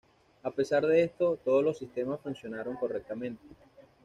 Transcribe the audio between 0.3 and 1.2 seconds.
A pesar de